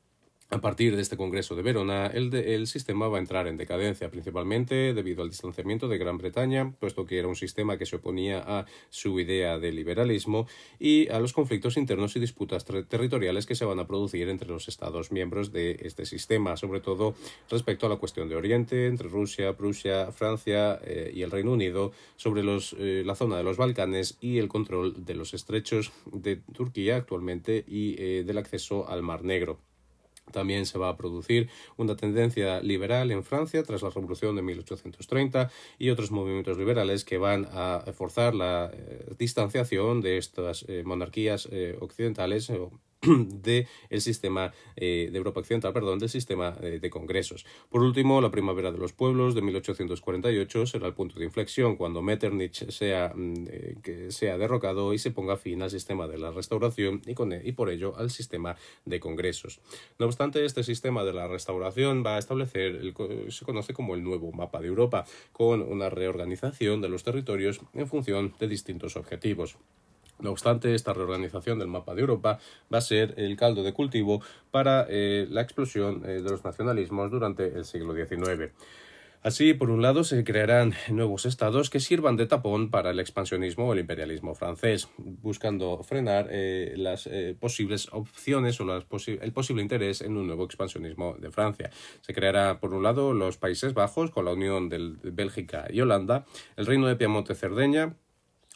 a 0.50 0.62
partir 0.62 0.96
de 0.96 1.02
este 1.02 1.18
Congreso 1.18 1.56
de 1.56 1.62
Verona, 1.62 2.08
el, 2.08 2.34
el, 2.34 2.68
sistema 2.68 3.10
va 3.10 3.18
a 3.18 3.20
entrar 3.20 3.48
en 3.48 3.58
decadencia, 3.58 4.10
principalmente 4.10 4.94
debido 4.94 5.22
al 5.22 5.30
distanciamiento 5.30 5.90
de 5.90 5.98
Gran 5.98 6.18
Bretaña, 6.18 6.72
puesto 6.80 7.06
que 7.06 7.20
era 7.20 7.28
un 7.28 7.36
sistema 7.36 7.78
que 7.78 7.86
se 7.86 7.98
oponía 7.98 8.44
a 8.46 8.66
su 8.90 9.20
idea 9.20 9.60
de 9.60 9.74
liberalismo 9.74 10.48
y 10.80 11.10
a 11.10 11.20
los 11.20 11.34
conflictos 11.34 11.76
internos 11.76 12.16
y 12.16 12.22
disputas 12.22 12.64
territoriales 12.64 13.46
que 13.46 13.56
se 13.56 13.66
van 13.66 13.80
a 13.80 13.88
producir 13.88 14.30
entre 14.30 14.48
los 14.48 14.70
Estados 14.70 15.12
miembros 15.12 15.52
de 15.52 15.80
este 15.82 16.06
sistema, 16.06 16.56
sobre 16.56 16.80
todo 16.80 17.16
respecto 17.50 17.86
a 17.86 17.90
la 17.90 17.98
cuestión 17.98 18.30
de 18.30 18.38
Oriente, 18.38 18.88
entre 18.88 19.10
Rusia, 19.10 19.58
Prusia, 19.58 20.14
Francia 20.14 20.80
eh, 20.84 21.12
y 21.14 21.24
el 21.24 21.32
Reino 21.32 21.52
Unido, 21.52 21.92
sobre 22.16 22.44
los, 22.44 22.74
eh, 22.80 23.04
la 23.06 23.16
zona 23.16 23.36
de 23.36 23.44
los 23.44 23.58
Balcanes 23.58 24.18
y 24.22 24.38
el 24.38 24.48
control 24.48 25.06
de 25.06 25.16
los 25.16 25.34
estrechos 25.34 25.92
de 26.12 26.38
Turquía 26.38 26.96
actualmente 26.96 27.66
y 27.68 27.96
eh, 28.02 28.24
del 28.26 28.38
acceso 28.38 28.88
al 28.88 29.04
Mar 29.04 29.26
Negro. 29.26 29.67
También 30.32 30.66
se 30.66 30.78
va 30.78 30.90
a 30.90 30.98
producir 30.98 31.50
una 31.78 31.96
tendencia 31.96 32.62
liberal 32.62 33.12
en 33.12 33.24
Francia 33.24 33.64
tras 33.64 33.82
la 33.82 33.90
Revolución 33.90 34.36
de 34.36 34.42
1830 34.42 35.50
y 35.80 35.90
otros 35.90 36.12
movimientos 36.12 36.58
liberales 36.58 37.06
que 37.06 37.18
van 37.18 37.48
a 37.52 37.84
forzar 37.94 38.36
la 38.36 38.72
eh, 38.74 39.14
distanciación 39.18 40.02
de 40.02 40.18
estas 40.18 40.66
eh, 40.68 40.84
monarquías 40.86 41.48
eh, 41.52 41.78
occidentales 41.80 42.52
del 43.44 44.02
sistema 44.02 44.54
eh, 44.76 45.10
de 45.12 45.18
Europa 45.18 45.40
Occidental, 45.40 45.74
perdón, 45.74 46.00
del 46.00 46.10
sistema 46.10 46.56
eh, 46.62 46.80
de 46.80 46.90
congresos. 46.90 47.46
Por 47.70 47.82
último, 47.82 48.22
la 48.22 48.32
Primavera 48.32 48.72
de 48.72 48.78
los 48.78 48.94
Pueblos 48.94 49.36
de 49.36 49.42
1848 49.42 50.66
será 50.66 50.88
el 50.88 50.94
punto 50.94 51.20
de 51.20 51.26
inflexión 51.26 51.76
cuando 51.76 52.02
Metternich 52.02 52.70
sea, 52.70 53.14
mm, 53.16 53.34
eh, 53.48 53.76
que 53.84 54.12
sea 54.12 54.38
derrocado 54.38 54.94
y 54.94 55.00
se 55.00 55.12
ponga 55.12 55.38
fin 55.38 55.62
al 55.62 55.72
sistema 55.72 56.08
de 56.08 56.18
la 56.18 56.32
restauración 56.32 57.02
y, 57.06 57.14
con, 57.14 57.34
y 57.34 57.52
por 57.52 57.70
ello 57.70 57.96
al 57.98 58.10
sistema 58.10 58.56
de 58.86 59.00
congresos. 59.00 59.60
No 60.00 60.06
obstante, 60.06 60.46
este 60.46 60.64
sistema 60.64 61.04
de 61.04 61.14
la 61.14 61.28
restauración 61.28 62.04
va 62.06 62.16
a 62.16 62.20
establecer, 62.20 62.82
se 63.30 63.46
conoce 63.46 63.74
como 63.74 63.96
el 63.96 64.04
nuevo 64.04 64.32
mapa 64.32 64.62
de 64.62 64.68
Europa, 64.68 65.06
con 65.32 65.62
una 65.62 65.90
reorganización 65.90 66.82
de 66.82 66.90
los 66.90 67.04
territorios 67.04 67.62
en 67.74 67.88
función 67.88 68.34
de 68.40 68.48
distintos 68.48 68.96
objetivos. 68.96 69.58
No 70.20 70.32
obstante, 70.32 70.74
esta 70.74 70.94
reorganización 70.94 71.60
del 71.60 71.68
mapa 71.68 71.94
de 71.94 72.02
Europa 72.02 72.40
va 72.74 72.80
a 72.80 72.82
ser 72.82 73.14
el 73.18 73.38
caldo 73.38 73.62
de 73.62 73.74
cultivo 73.74 74.22
para 74.50 74.88
eh, 74.90 75.28
la 75.30 75.42
explosión 75.42 76.04
eh, 76.06 76.22
de 76.22 76.30
los 76.30 76.44
nacionalismos 76.44 77.12
durante 77.12 77.48
el 77.48 77.66
siglo 77.66 77.94
XIX. 77.94 78.52
Así, 79.22 79.54
por 79.54 79.70
un 79.70 79.82
lado, 79.82 80.04
se 80.04 80.24
crearán 80.24 80.74
nuevos 80.90 81.26
estados 81.26 81.70
que 81.70 81.80
sirvan 81.80 82.16
de 82.16 82.28
tapón 82.28 82.70
para 82.72 82.92
el 82.92 83.00
expansionismo 83.00 83.68
o 83.68 83.74
el 83.74 83.80
imperialismo 83.80 84.36
francés, 84.36 84.90
buscando 84.98 85.84
frenar 85.84 86.28
eh, 86.32 86.74
las 86.78 87.10
posibles 87.40 87.90
opciones 87.92 88.62
o 88.62 88.76
el 88.76 89.34
posible 89.34 89.62
interés 89.62 90.02
en 90.02 90.18
un 90.18 90.28
nuevo 90.28 90.46
expansionismo 90.46 91.16
de 91.20 91.32
Francia. 91.32 91.72
Se 92.02 92.14
creará, 92.14 92.60
por 92.60 92.74
un 92.74 92.84
lado, 92.84 93.14
los 93.14 93.38
Países 93.38 93.74
Bajos 93.74 94.12
con 94.12 94.24
la 94.26 94.34
unión 94.34 94.70
de 94.70 94.96
Bélgica 95.12 95.68
y 95.70 95.82
Holanda, 95.82 96.26
el 96.56 96.66
Reino 96.66 96.88
de 96.88 96.96
Piamonte-Cerdeña, 96.96 97.96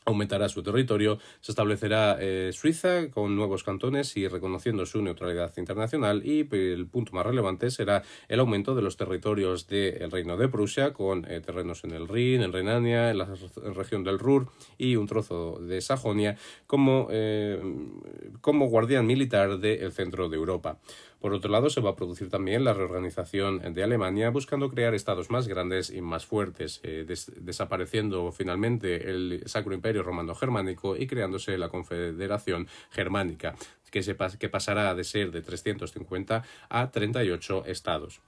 aumentará 0.06 0.50
su 0.50 0.64
territorio, 0.64 1.20
se 1.42 1.52
establecerá 1.52 2.18
eh, 2.20 2.52
Suiza 2.54 3.10
con 3.12 3.36
nuevos 3.36 3.64
cantones 3.64 4.18
y 4.18 4.28
reconociendo 4.28 4.86
su 4.86 5.02
neutralidad 5.02 5.54
internacional 5.58 6.26
y 6.26 6.48
el 6.52 6.88
punto 6.88 7.14
más 7.14 7.26
relevante 7.26 7.70
será 7.70 8.04
el 8.28 8.40
aumento 8.40 8.74
de 8.74 8.82
los 8.82 8.98
territorios 8.98 9.68
del 9.68 10.10
Reino 10.10 10.38
de 10.38 10.48
Prusia 10.48 10.94
con 10.94 11.30
eh, 11.30 11.40
terrenos 11.42 11.84
en 11.84 11.92
el 11.92 12.08
Rin, 12.08 12.42
en 12.42 12.52
Renania, 12.52 13.12
en 13.12 13.20
la 13.20 13.28
región 13.76 14.04
del 14.04 14.20
Ruhr 14.20 14.48
y 14.78 14.96
un 14.96 15.08
trozo 15.08 15.60
de 15.62 15.82
Sajonia 15.82 16.38
como, 16.66 17.08
eh, 17.12 17.62
como 18.42 18.68
guardián 18.68 19.06
militar 19.06 19.60
del 19.60 19.92
centro 19.92 20.30
de 20.30 20.38
Europa. 20.38 20.80
Por 21.22 21.36
otro 21.36 21.52
lado, 21.52 21.70
se 21.70 21.82
va 21.82 21.92
a 21.92 21.96
producir 21.96 22.30
también 22.30 22.64
la 22.64 22.74
reorganización 22.74 23.76
de 23.76 23.84
Alemania, 23.84 24.32
buscando 24.32 24.72
crear 24.72 24.96
estados 24.96 25.30
más 25.30 25.48
grandes 25.48 25.92
y 25.92 26.02
más 26.02 26.26
fuertes, 26.26 26.80
eh, 26.82 27.06
desapareciendo 27.38 28.32
finalmente 28.32 29.12
el 29.12 29.44
Sacro 29.46 29.76
Imperio 29.76 30.02
Romano 30.02 30.34
Germánico 30.34 30.98
y 30.98 31.06
creándose 31.06 31.60
la 31.60 31.70
Confederación 31.70 32.68
Germánica, 32.90 33.56
que, 33.92 34.02
que 34.40 34.50
pasará 34.50 34.96
de 34.96 35.04
ser 35.04 35.30
de 35.30 35.44
350 35.44 36.44
a 36.70 36.92
38 36.92 37.66
estados. 37.68 38.20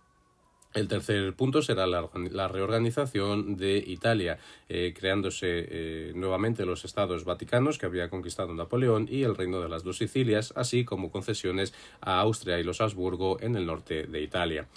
El 0.73 0.87
tercer 0.87 1.33
punto 1.35 1.61
será 1.61 1.85
la, 1.85 2.47
reorganización 2.47 3.57
de 3.57 3.77
Italia, 3.77 4.39
eh, 4.69 4.93
creándose 4.97 5.47
eh, 5.47 6.11
nuevamente 6.15 6.65
los 6.65 6.83
estados 6.83 7.25
vaticanos 7.25 7.77
que 7.77 7.85
había 7.85 8.09
conquistado 8.09 8.53
Napoleón 8.55 9.07
y 9.09 9.21
el 9.21 9.35
reino 9.35 9.61
de 9.61 9.69
las 9.69 9.83
dos 9.83 9.97
Sicilias, 9.97 10.51
así 10.55 10.83
como 10.83 11.11
concesiones 11.11 11.75
a 12.01 12.19
Austria 12.19 12.59
y 12.59 12.63
los 12.63 12.81
Habsburgo 12.81 13.37
en 13.39 13.55
el 13.55 13.67
norte 13.67 14.07
de 14.07 14.21
Italia 14.21 14.67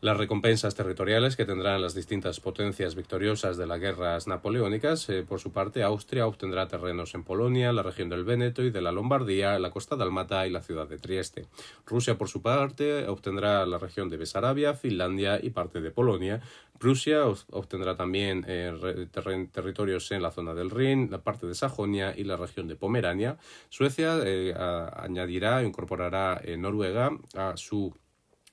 las 0.00 0.18
recompensas 0.18 0.74
territoriales 0.74 1.34
que 1.34 1.46
tendrán 1.46 1.80
las 1.80 1.94
distintas 1.94 2.38
potencias 2.38 2.94
victoriosas 2.94 3.56
de 3.56 3.66
las 3.66 3.80
guerras 3.80 4.26
napoleónicas. 4.26 5.08
Eh, 5.08 5.24
por 5.26 5.40
su 5.40 5.50
parte, 5.50 5.82
Austria 5.82 6.26
obtendrá 6.26 6.68
terrenos 6.68 7.14
en 7.14 7.24
Polonia, 7.24 7.72
la 7.72 7.82
región 7.82 8.10
del 8.10 8.24
Véneto 8.24 8.62
y 8.62 8.70
de 8.70 8.82
la 8.82 8.92
Lombardía, 8.92 9.58
la 9.58 9.70
costa 9.70 9.96
dalmata 9.96 10.46
y 10.46 10.50
la 10.50 10.60
ciudad 10.60 10.86
de 10.86 10.98
Trieste. 10.98 11.46
Rusia, 11.86 12.18
por 12.18 12.28
su 12.28 12.42
parte, 12.42 13.08
obtendrá 13.08 13.64
la 13.64 13.78
región 13.78 14.10
de 14.10 14.18
Besarabia, 14.18 14.74
Finlandia 14.74 15.40
y 15.42 15.50
parte 15.50 15.80
de 15.80 15.90
Polonia. 15.90 16.42
Prusia 16.78 17.24
obtendrá 17.50 17.96
también 17.96 18.44
eh, 18.46 19.06
territorios 19.52 20.10
en 20.10 20.22
la 20.22 20.32
zona 20.32 20.52
del 20.52 20.70
Rin, 20.70 21.08
la 21.10 21.22
parte 21.22 21.46
de 21.46 21.54
Sajonia 21.54 22.12
y 22.14 22.24
la 22.24 22.36
región 22.36 22.68
de 22.68 22.76
Pomerania. 22.76 23.38
Suecia 23.70 24.18
eh, 24.24 24.52
añadirá 24.54 25.62
e 25.62 25.66
incorporará 25.66 26.42
Noruega 26.58 27.10
a 27.36 27.56
su 27.56 27.94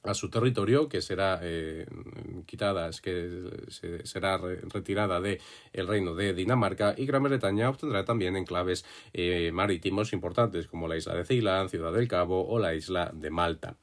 a 0.03 0.13
su 0.13 0.29
territorio, 0.29 0.89
que 0.89 1.01
será 1.01 1.39
eh, 1.43 1.85
quitada, 2.45 2.89
es 2.89 3.01
que 3.01 3.29
será 4.03 4.37
retirada 4.37 5.21
del 5.21 5.39
el 5.73 5.87
reino 5.87 6.15
de 6.15 6.33
Dinamarca, 6.33 6.95
y 6.97 7.05
Gran 7.05 7.23
Bretaña 7.23 7.69
obtendrá 7.69 8.03
también 8.03 8.35
enclaves 8.35 8.85
eh, 9.13 9.51
marítimos 9.53 10.13
importantes 10.13 10.67
como 10.67 10.87
la 10.87 10.97
isla 10.97 11.15
de 11.15 11.25
Ceilán, 11.25 11.69
Ciudad 11.69 11.93
del 11.93 12.07
Cabo 12.07 12.47
o 12.47 12.59
la 12.59 12.73
isla 12.73 13.11
de 13.13 13.29
Malta. 13.29 13.75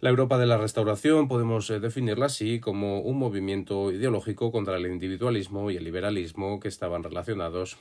La 0.00 0.10
Europa 0.10 0.36
de 0.36 0.46
la 0.46 0.58
Restauración 0.58 1.28
podemos 1.28 1.70
eh, 1.70 1.80
definirla 1.80 2.26
así 2.26 2.60
como 2.60 3.00
un 3.00 3.18
movimiento 3.18 3.90
ideológico 3.90 4.52
contra 4.52 4.76
el 4.76 4.86
individualismo 4.86 5.70
y 5.70 5.76
el 5.76 5.84
liberalismo 5.84 6.60
que 6.60 6.68
estaban 6.68 7.02
relacionados 7.02 7.78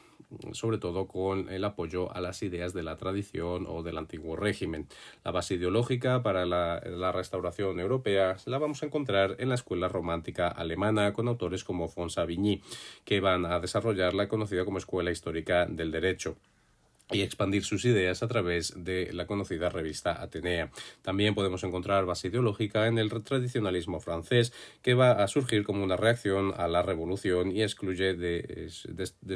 sobre 0.51 0.77
todo 0.77 1.08
con 1.08 1.50
el 1.50 1.63
apoyo 1.63 2.13
a 2.15 2.22
las 2.22 2.41
ideas 2.43 2.74
de 2.74 2.84
la 2.84 2.98
tradición 2.98 3.65
o 3.67 3.84
del 3.84 3.98
antiguo 3.98 4.36
régimen. 4.36 4.88
La 5.24 5.32
base 5.32 5.55
ideológica 5.55 6.24
para 6.24 6.46
la, 6.46 6.79
restauración 7.12 7.79
europea 7.79 8.38
la 8.46 8.58
vamos 8.58 8.82
a 8.82 8.88
encontrar 8.88 9.36
en 9.39 9.50
la 9.50 9.55
escuela 9.55 9.88
romántica 9.88 10.48
alemana 10.48 11.13
con 11.13 11.27
autores 11.27 11.63
como 11.63 11.88
Fons 11.88 12.13
Savigny, 12.13 12.62
que 13.05 13.20
van 13.20 13.46
a 13.46 13.60
desarrollar 13.60 14.13
la 14.13 14.27
conocida 14.27 14.65
como 14.65 14.77
Escuela 14.77 15.12
Histórica 15.12 15.65
del 15.65 15.91
Derecho 15.91 16.36
y 17.12 17.22
expandir 17.22 17.63
sus 17.63 17.86
ideas 17.86 18.24
a 18.24 18.27
través 18.27 18.74
de 18.75 19.12
la 19.13 19.27
conocida 19.27 19.69
revista 19.69 20.22
Atenea. 20.22 20.72
También 21.01 21.36
podemos 21.36 21.63
encontrar 21.63 22.05
base 22.05 22.29
ideológica 22.29 22.88
en 22.88 22.98
el 22.98 23.10
tradicionalismo 23.24 24.00
francés, 24.00 24.53
que 24.81 24.93
va 24.93 25.12
a 25.12 25.27
surgir 25.27 25.63
como 25.63 25.83
una 25.83 25.98
reacción 25.98 26.53
a 26.57 26.67
la 26.67 26.81
revolución 26.81 27.51
y 27.51 27.62
excluye 27.62 28.13
de, 28.15 28.69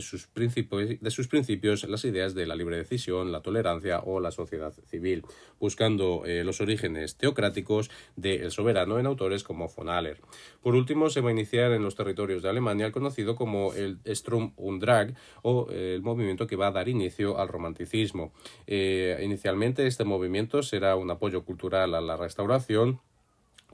sus, 0.01 0.27
principios, 0.27 1.00
de 1.00 1.12
sus 1.12 1.27
principios 1.27 1.83
las 1.88 2.05
ideas 2.05 2.33
de 2.33 2.45
la 2.45 2.55
libre 2.55 2.77
decisión, 2.77 3.31
la 3.31 3.41
tolerancia 3.41 4.00
o 4.00 4.19
la 4.19 4.31
sociedad 4.31 4.74
civil, 4.89 5.24
buscando 5.59 6.24
eh, 6.25 6.43
los 6.43 6.62
orígenes 6.62 7.15
teocráticos 7.17 7.89
del 8.15 8.51
soberano 8.51 9.00
en 9.00 9.05
autores 9.05 9.43
como 9.43 9.67
von 9.67 9.89
Aller. 9.89 10.19
Por 10.62 10.75
último, 10.75 11.09
se 11.09 11.21
va 11.21 11.29
a 11.29 11.33
iniciar 11.33 11.71
en 11.71 11.83
los 11.83 11.95
territorios 11.95 12.41
de 12.41 12.50
Alemania 12.50 12.86
el 12.86 12.91
conocido 12.91 13.36
como 13.36 13.74
el 13.74 14.00
Strom 14.05 14.53
und 14.55 14.81
Drag 14.81 15.15
o 15.41 15.67
eh, 15.71 15.93
el 15.95 16.01
movimiento 16.01 16.47
que 16.47 16.55
va 16.55 16.67
a 16.67 16.71
dar 16.71 16.89
inicio 16.89 17.39
al 17.39 17.47
romanticismo. 17.58 18.32
Eh, 18.68 19.20
inicialmente 19.24 19.88
este 19.88 20.04
movimiento 20.04 20.64
será 20.64 20.96
un 20.96 21.10
apoyo 21.12 21.44
cultural 21.44 21.96
a 21.96 22.02
la 22.02 22.16
restauración 22.18 23.00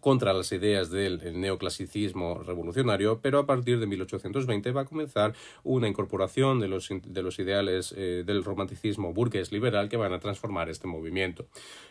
contra 0.04 0.34
las 0.34 0.52
ideas 0.52 0.92
del 0.92 1.40
neoclasicismo 1.40 2.44
revolucionario, 2.44 3.22
pero 3.22 3.40
a 3.40 3.46
partir 3.46 3.80
de 3.80 3.88
1820 3.88 4.72
va 4.72 4.82
a 4.82 4.86
comenzar 4.86 5.34
una 5.64 5.88
incorporación 5.88 6.60
de 6.60 6.68
los, 6.68 6.90
de 6.90 7.24
los 7.24 7.40
ideales 7.40 7.94
eh, 7.96 8.24
del 8.26 8.44
romanticismo 8.44 9.14
burgués 9.14 9.54
liberal 9.54 9.88
que 9.88 9.96
van 9.96 10.12
a 10.12 10.20
transformar 10.20 10.70
este 10.70 10.88
movimiento. 10.88 11.46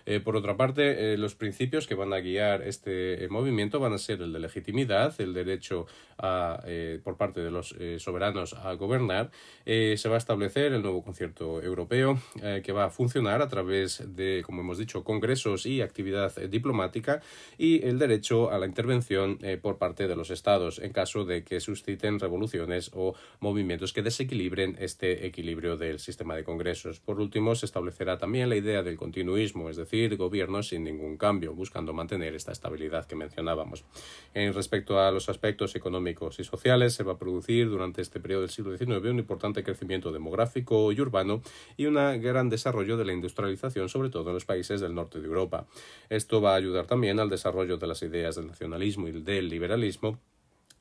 Eh, 0.04 0.20
por 0.20 0.36
otra 0.36 0.58
parte, 0.58 1.14
eh, 1.14 1.16
los 1.16 1.34
principios 1.34 1.86
que 1.86 1.94
van 1.94 2.12
a 2.12 2.18
guiar 2.18 2.60
este 2.60 3.26
movimiento 3.30 3.80
van 3.80 3.94
a 3.94 3.98
ser 3.98 4.20
el 4.20 4.34
de 4.34 4.40
legitimidad, 4.40 5.18
el 5.18 5.32
derecho 5.32 5.86
a, 6.18 6.62
por 7.02 7.16
parte 7.16 7.40
de 7.40 7.50
los 7.50 7.74
soberanos 7.98 8.52
a 8.52 8.74
gobernar. 8.74 9.30
se 9.64 10.08
va 10.08 10.16
a 10.16 10.18
establecer 10.18 10.72
el 10.72 10.82
nuevo 10.82 11.02
concierto 11.02 11.62
europeo 11.62 12.20
que 12.62 12.72
va 12.72 12.84
a 12.84 12.90
funcionar 12.90 13.42
a 13.42 13.48
través 13.48 14.04
de, 14.14 14.42
como 14.44 14.60
hemos 14.60 14.78
dicho, 14.78 15.02
congresos 15.02 15.66
y 15.66 15.80
actividad 15.80 16.36
diplomática 16.48 17.22
y 17.58 17.84
el 17.84 17.98
derecho 18.02 18.50
a 18.50 18.58
la 18.58 18.66
intervención 18.66 19.38
eh, 19.42 19.56
por 19.56 19.78
parte 19.78 20.08
de 20.08 20.16
los 20.16 20.30
estados 20.30 20.80
en 20.80 20.92
caso 20.92 21.24
de 21.24 21.44
que 21.44 21.60
susciten 21.60 22.18
revoluciones 22.18 22.90
o 22.94 23.14
movimientos 23.38 23.92
que 23.92 24.02
desequilibren 24.02 24.76
este 24.80 25.24
equilibrio 25.26 25.76
del 25.76 26.00
sistema 26.00 26.34
de 26.34 26.42
congresos. 26.42 26.98
Por 26.98 27.20
último, 27.20 27.54
se 27.54 27.66
establecerá 27.66 28.18
también 28.18 28.48
la 28.48 28.56
idea 28.56 28.82
del 28.82 28.96
continuismo, 28.96 29.70
es 29.70 29.76
decir, 29.76 30.16
gobierno 30.16 30.64
sin 30.64 30.82
ningún 30.82 31.16
cambio, 31.16 31.54
buscando 31.54 31.92
mantener 31.92 32.34
esta 32.34 32.50
estabilidad 32.50 33.06
que 33.06 33.14
mencionábamos. 33.14 33.84
En 34.34 34.52
respecto 34.52 34.98
a 34.98 35.12
los 35.12 35.28
aspectos 35.28 35.76
económicos 35.76 36.40
y 36.40 36.44
sociales, 36.44 36.94
se 36.94 37.04
va 37.04 37.12
a 37.12 37.18
producir 37.18 37.68
durante 37.68 38.02
este 38.02 38.18
periodo 38.18 38.42
del 38.42 38.50
siglo 38.50 38.76
XIX 38.76 39.10
un 39.10 39.20
importante 39.20 39.62
crecimiento 39.62 40.10
demográfico 40.10 40.90
y 40.90 41.00
urbano 41.00 41.40
y 41.76 41.86
un 41.86 41.94
gran 41.94 42.48
desarrollo 42.48 42.96
de 42.96 43.04
la 43.04 43.12
industrialización, 43.12 43.88
sobre 43.88 44.10
todo 44.10 44.30
en 44.30 44.34
los 44.34 44.44
países 44.44 44.80
del 44.80 44.94
norte 44.94 45.20
de 45.20 45.26
Europa. 45.26 45.66
Esto 46.10 46.40
va 46.40 46.54
a 46.54 46.56
ayudar 46.56 46.86
también 46.86 47.20
al 47.20 47.30
desarrollo 47.30 47.76
de 47.76 47.86
las 47.92 48.02
ideas 48.02 48.36
del 48.36 48.46
nacionalismo 48.46 49.06
y 49.08 49.12
del 49.12 49.50
liberalismo 49.50 50.18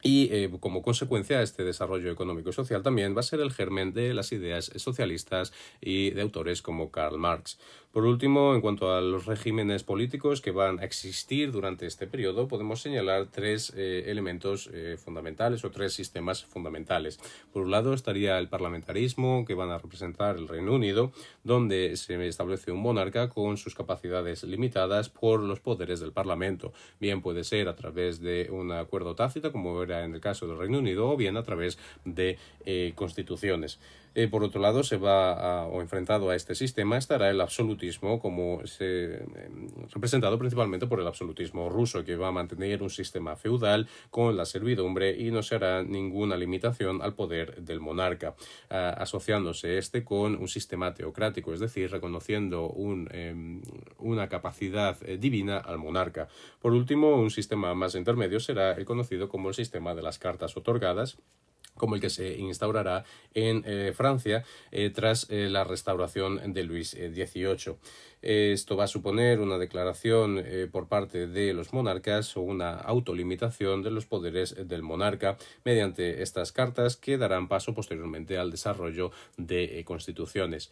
y 0.02 0.30
eh, 0.32 0.50
como 0.60 0.82
consecuencia, 0.82 1.42
este 1.42 1.64
desarrollo 1.64 2.12
económico 2.12 2.50
y 2.50 2.54
social 2.54 2.84
también 2.84 3.16
va 3.16 3.20
a 3.20 3.24
ser 3.24 3.40
el 3.40 3.52
germen 3.52 3.94
de 3.94 4.14
las 4.14 4.32
ideas 4.32 4.72
socialistas 4.76 5.54
y 5.80 6.12
de 6.12 6.22
autores 6.22 6.62
como 6.62 6.92
Karl 6.92 7.18
Marx. 7.18 7.58
Por 7.92 8.06
último, 8.06 8.56
en 8.56 8.62
cuanto 8.62 8.94
a 8.94 9.02
los 9.02 9.26
regímenes 9.26 9.84
políticos 9.84 10.40
que 10.40 10.52
van 10.52 10.80
a 10.80 10.86
existir 10.86 11.52
durante 11.52 11.86
este 11.86 12.08
periodo, 12.08 12.48
podemos 12.48 12.82
señalar 12.82 13.28
tres 13.30 13.74
eh, 13.76 14.06
elementos 14.08 14.70
eh, 14.72 14.96
fundamentales 14.98 15.66
o 15.66 15.72
tres 15.72 15.94
sistemas 15.94 16.46
fundamentales. 16.46 17.20
Por 17.52 17.64
un 17.64 17.72
lado 17.72 17.94
estaría 17.94 18.40
el 18.40 18.48
parlamentarismo, 18.48 19.44
que 19.46 19.56
van 19.56 19.72
a 19.72 19.78
representar 19.78 20.38
el 20.38 20.48
Reino 20.48 20.74
Unido, 20.74 21.12
donde 21.44 21.98
se 21.98 22.26
establece 22.26 22.72
un 22.72 22.82
monarca 22.82 23.28
con 23.28 23.58
sus 23.58 23.76
capacidades 23.76 24.46
limitadas 24.46 25.10
por 25.10 25.42
los 25.42 25.60
poderes 25.60 26.00
del 26.00 26.14
Parlamento. 26.14 26.72
Bien 27.02 27.22
puede 27.22 27.44
ser 27.44 27.68
a 27.68 27.76
través 27.76 28.22
de 28.22 28.48
un 28.52 28.72
acuerdo 28.72 29.16
tácito, 29.16 29.52
como 29.52 29.84
era 29.84 29.91
en 29.92 30.16
el 30.16 30.22
caso 30.22 30.48
del 30.48 30.58
Reino 30.58 30.80
Unido, 30.80 31.10
o 31.10 31.18
bien 31.18 31.38
a 31.38 31.44
través 31.44 31.78
de 32.06 32.38
eh, 32.66 32.94
constituciones. 32.96 33.80
Eh, 34.14 34.28
por 34.28 34.44
otro 34.44 34.60
lado, 34.60 34.84
se 34.84 34.98
va 34.98 35.32
a, 35.32 35.66
o 35.68 35.82
enfrentado 35.82 36.30
a 36.30 36.36
este 36.36 36.54
sistema 36.54 36.98
estará 36.98 37.30
el 37.30 37.40
absolutismo, 37.40 38.20
como 38.20 38.66
se, 38.66 39.24
em, 39.24 39.70
representado 39.94 40.38
principalmente 40.38 40.86
por 40.86 41.00
el 41.00 41.08
absolutismo 41.08 41.70
ruso, 41.70 42.04
que 42.04 42.18
va 42.18 42.28
a 42.28 42.32
mantener 42.32 42.84
un 42.84 42.90
sistema 42.90 43.38
feudal 43.38 43.88
con 44.10 44.36
la 44.36 44.46
servidumbre 44.46 45.16
y 45.18 45.32
no 45.32 45.44
se 45.44 45.56
hará 45.56 45.84
ninguna 45.84 46.36
limitación 46.36 47.02
al 47.02 47.14
poder 47.16 47.62
del 47.64 47.80
monarca, 47.80 48.36
asociándose 48.70 49.78
este 49.78 50.04
con 50.04 50.36
un 50.36 50.48
sistema 50.48 50.94
teocrático, 50.94 51.54
es 51.54 51.60
decir, 51.62 51.90
reconociendo 51.92 52.68
un, 52.68 53.08
em, 53.12 53.62
una 53.98 54.28
capacidad 54.28 54.98
eh, 55.04 55.18
divina 55.18 55.58
al 55.58 55.78
monarca. 55.78 56.28
Por 56.62 56.74
último, 56.74 57.16
un 57.16 57.32
sistema 57.32 57.74
más 57.76 57.96
intermedio 57.96 58.40
será 58.40 58.74
el 58.74 58.86
conocido 58.86 59.30
como 59.30 59.50
el 59.50 59.56
sistema 59.56 59.96
de 59.96 60.02
las 60.02 60.20
cartas 60.20 60.58
otorgadas 60.58 61.18
como 61.82 61.96
el 61.96 62.02
que 62.02 62.12
se 62.12 62.38
instaurará 62.38 63.06
en 63.34 63.64
eh, 63.66 63.92
Francia 63.96 64.44
eh, 64.72 64.92
tras 64.92 65.26
eh, 65.32 65.50
la 65.50 65.64
restauración 65.64 66.54
de 66.54 66.64
Luis 66.64 66.92
XVIII. 66.92 67.76
Esto 68.22 68.78
va 68.78 68.84
a 68.84 68.88
suponer 68.88 69.40
una 69.40 69.58
declaración 69.58 70.46
por 70.72 70.88
parte 70.88 71.26
de 71.26 71.56
los 71.56 71.74
monarcas 71.74 72.38
o 72.38 72.42
una 72.42 72.76
autolimitación 72.76 73.82
de 73.82 73.90
los 73.90 74.06
poderes 74.06 74.56
del 74.68 74.84
monarca 74.84 75.38
mediante 75.66 76.22
estas 76.22 76.52
cartas 76.52 76.98
que 76.98 77.18
darán 77.18 77.48
paso 77.48 77.74
posteriormente 77.74 78.38
al 78.38 78.52
desarrollo 78.52 79.10
de 79.38 79.84
constituciones. 79.86 80.70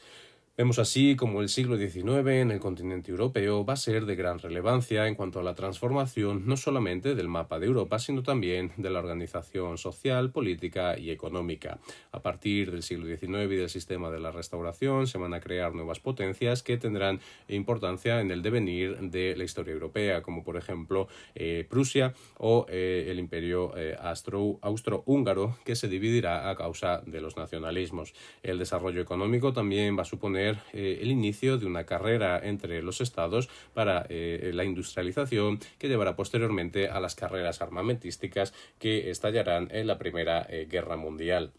Vemos 0.60 0.78
así 0.78 1.16
como 1.16 1.42
el 1.42 1.48
siglo 1.48 1.78
XIX 1.78 2.28
en 2.32 2.52
el 2.52 2.60
continente 2.60 3.12
europeo 3.12 3.64
va 3.64 3.76
a 3.76 3.78
ser 3.78 4.06
de 4.06 4.18
gran 4.18 4.40
relevancia 4.40 5.08
en 5.08 5.16
cuanto 5.16 5.40
a 5.40 5.44
la 5.44 5.56
transformación 5.56 6.46
no 6.48 6.58
solamente 6.58 7.16
del 7.16 7.30
mapa 7.30 7.60
de 7.60 7.68
Europa, 7.68 7.98
sino 7.98 8.24
también 8.24 8.74
de 8.76 8.90
la 8.90 9.00
organización 9.00 9.78
social, 9.78 10.32
política 10.32 11.00
y 11.00 11.12
económica. 11.12 11.80
A 12.12 12.22
partir 12.22 12.72
del 12.72 12.84
siglo 12.84 13.06
XIX 13.06 13.54
y 13.54 13.56
del 13.56 13.70
sistema 13.70 14.12
de 14.12 14.20
la 14.20 14.32
restauración 14.32 15.08
se 15.08 15.18
van 15.18 15.34
a 15.34 15.40
crear 15.40 15.74
nuevas 15.74 16.02
potencias 16.02 16.62
que 16.62 16.76
tendrán 16.76 17.22
importancia 17.48 18.20
en 18.20 18.30
el 18.30 18.42
devenir 18.42 18.98
de 19.00 19.38
la 19.38 19.46
historia 19.46 19.72
europea, 19.72 20.22
como 20.24 20.44
por 20.44 20.58
ejemplo 20.58 21.08
eh, 21.36 21.66
Prusia 21.70 22.14
o 22.38 22.66
eh, 22.68 23.08
el 23.08 23.20
imperio 23.20 23.78
eh, 23.78 23.96
austro-húngaro, 23.98 25.58
que 25.64 25.78
se 25.78 25.88
dividirá 25.88 26.50
a 26.50 26.56
causa 26.58 27.02
de 27.06 27.22
los 27.22 27.38
nacionalismos. 27.38 28.14
El 28.44 28.60
desarrollo 28.60 29.02
económico 29.02 29.54
también 29.54 29.98
va 29.98 30.02
a 30.02 30.06
suponer 30.06 30.49
suponer 30.56 31.00
el 31.02 31.12
inicio 31.12 31.58
de 31.58 31.66
una 31.66 31.86
carrera 31.86 32.40
entre 32.44 32.82
los 32.82 33.02
estados 33.02 33.50
para 33.74 34.08
la 34.10 34.64
industrialización 34.64 35.60
que 35.78 35.88
llevará 35.88 36.16
posteriormente 36.16 36.90
a 36.90 37.00
las 37.00 37.16
carreras 37.16 37.62
armamentísticas 37.62 38.54
que 38.80 39.10
estallarán 39.10 39.70
en 39.72 39.88
la 39.88 39.98
Primera 39.98 40.48
Guerra 40.68 40.98
Mundial. 40.98 41.52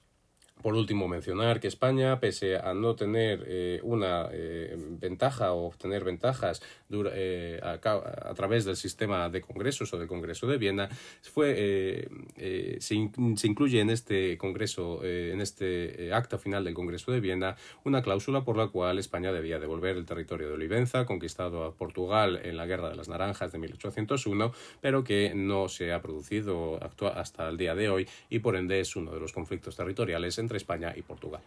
Por 0.63 0.75
último, 0.75 1.09
mencionar 1.09 1.59
que 1.59 1.69
España, 1.69 2.21
pese 2.21 2.57
a 2.57 2.75
no 2.75 2.95
tener 2.95 3.45
eh, 3.47 3.81
una 3.83 4.29
eh, 4.31 4.77
ventaja 4.77 5.53
o 5.53 5.67
obtener 5.67 6.05
ventajas 6.05 6.63
eh, 6.91 7.61
a, 7.63 8.35
través 8.35 8.65
del 8.67 8.77
sistema 8.77 9.31
de 9.31 9.41
congresos 9.41 9.93
o 9.95 9.99
del 9.99 10.09
Congreso 10.09 10.47
de 10.47 10.59
Viena, 10.59 10.89
fue, 11.23 12.09
se, 12.79 12.95
incluye 12.95 13.81
en 13.81 13.91
este 13.91 14.37
Congreso, 14.37 15.03
en 15.05 15.41
este 15.41 16.13
acta 16.13 16.37
final 16.37 16.65
del 16.65 16.75
Congreso 16.75 17.13
de 17.13 17.21
Viena, 17.21 17.57
una 17.85 18.03
cláusula 18.03 18.45
por 18.45 18.57
la 18.57 18.69
cual 18.69 18.99
España 18.99 19.33
debía 19.33 19.59
devolver 19.59 19.97
el 19.97 20.05
territorio 20.05 20.49
de 20.49 20.55
Olivenza, 20.55 21.07
conquistado 21.07 21.65
a 21.65 21.75
Portugal 21.75 22.41
en 22.43 22.57
la 22.57 22.67
Guerra 22.67 22.91
de 22.91 22.97
las 22.97 23.09
Naranjas 23.09 23.53
de 23.53 23.59
1801, 23.59 24.53
pero 24.81 25.05
que 25.05 25.33
no 25.35 25.69
se 25.69 25.93
ha 25.93 26.03
producido 26.03 26.79
hasta 27.15 27.49
el 27.49 27.57
día 27.57 27.75
de 27.75 27.89
hoy 27.89 28.09
y 28.29 28.41
por 28.41 28.57
ende 28.57 28.81
es 28.81 28.97
uno 28.97 29.13
de 29.13 29.21
los 29.21 29.33
conflictos 29.33 29.77
territoriales 29.77 30.39
entre 30.51 30.57
España 30.57 30.93
y 30.97 31.03
Portugal. 31.03 31.43